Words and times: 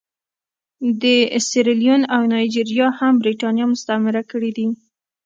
خو 1.03 1.13
سیریلیون 1.49 2.01
او 2.13 2.21
نایجیریا 2.31 2.87
هم 2.99 3.13
برېټانیا 3.21 3.65
مستعمره 3.73 4.21
کړي 4.31 4.51
دي. 4.57 4.67